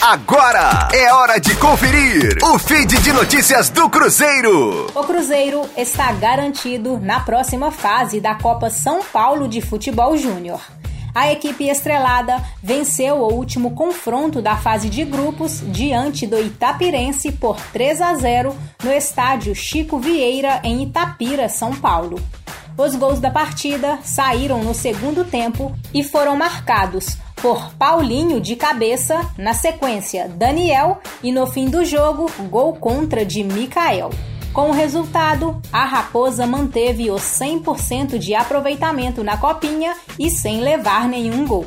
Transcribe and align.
Agora 0.00 0.88
é 0.92 1.12
hora 1.12 1.40
de 1.40 1.56
conferir 1.56 2.38
o 2.44 2.56
feed 2.56 3.00
de 3.00 3.12
notícias 3.12 3.68
do 3.68 3.90
Cruzeiro. 3.90 4.86
O 4.94 5.02
Cruzeiro 5.02 5.68
está 5.76 6.12
garantido 6.12 7.00
na 7.00 7.18
próxima 7.18 7.72
fase 7.72 8.20
da 8.20 8.36
Copa 8.36 8.70
São 8.70 9.02
Paulo 9.02 9.48
de 9.48 9.60
Futebol 9.60 10.16
Júnior. 10.16 10.60
A 11.12 11.32
equipe 11.32 11.68
estrelada 11.68 12.40
venceu 12.62 13.16
o 13.16 13.32
último 13.34 13.74
confronto 13.74 14.40
da 14.40 14.56
fase 14.56 14.88
de 14.88 15.04
grupos 15.04 15.60
diante 15.66 16.28
do 16.28 16.40
Itapirense 16.40 17.32
por 17.32 17.56
3 17.72 18.00
a 18.00 18.14
0 18.14 18.56
no 18.84 18.92
estádio 18.92 19.52
Chico 19.52 19.98
Vieira, 19.98 20.60
em 20.62 20.84
Itapira, 20.84 21.48
São 21.48 21.74
Paulo. 21.74 22.20
Os 22.76 22.94
gols 22.94 23.18
da 23.18 23.32
partida 23.32 23.98
saíram 24.04 24.62
no 24.62 24.72
segundo 24.72 25.24
tempo 25.24 25.76
e 25.92 26.04
foram 26.04 26.36
marcados 26.36 27.18
por 27.40 27.72
Paulinho 27.74 28.40
de 28.40 28.56
cabeça, 28.56 29.20
na 29.36 29.54
sequência 29.54 30.28
Daniel 30.28 30.98
e 31.22 31.30
no 31.30 31.46
fim 31.46 31.68
do 31.68 31.84
jogo, 31.84 32.30
gol 32.50 32.74
contra 32.74 33.24
de 33.24 33.42
Mikael. 33.44 34.10
Com 34.52 34.70
o 34.70 34.72
resultado, 34.72 35.60
a 35.72 35.84
Raposa 35.84 36.46
manteve 36.46 37.10
os 37.10 37.22
100% 37.22 38.18
de 38.18 38.34
aproveitamento 38.34 39.22
na 39.22 39.36
copinha 39.36 39.94
e 40.18 40.30
sem 40.30 40.60
levar 40.60 41.08
nenhum 41.08 41.46
gol. 41.46 41.66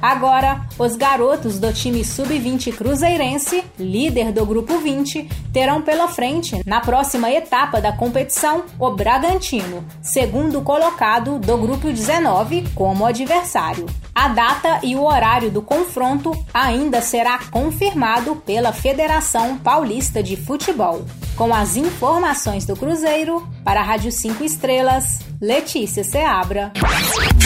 Agora, 0.00 0.62
os 0.78 0.96
garotos 0.96 1.58
do 1.58 1.72
time 1.72 2.04
sub-20 2.04 2.74
cruzeirense, 2.74 3.64
líder 3.78 4.32
do 4.32 4.46
grupo 4.46 4.78
20, 4.78 5.28
terão 5.52 5.82
pela 5.82 6.08
frente, 6.08 6.62
na 6.64 6.80
próxima 6.80 7.30
etapa 7.30 7.80
da 7.80 7.92
competição, 7.92 8.64
o 8.78 8.90
Bragantino, 8.90 9.84
segundo 10.02 10.62
colocado 10.62 11.38
do 11.38 11.56
grupo 11.58 11.92
19, 11.92 12.68
como 12.74 13.04
adversário. 13.04 13.86
A 14.14 14.28
data 14.28 14.80
e 14.82 14.96
o 14.96 15.04
horário 15.04 15.50
do 15.50 15.62
confronto 15.62 16.32
ainda 16.52 17.00
será 17.00 17.38
confirmado 17.50 18.36
pela 18.36 18.72
Federação 18.72 19.56
Paulista 19.58 20.22
de 20.22 20.36
Futebol. 20.36 21.04
Com 21.36 21.54
as 21.54 21.76
informações 21.76 22.66
do 22.66 22.76
Cruzeiro, 22.76 23.48
para 23.64 23.80
a 23.80 23.84
Rádio 23.84 24.12
5 24.12 24.44
Estrelas, 24.44 25.20
Letícia 25.40 26.04
Seabra. 26.04 26.72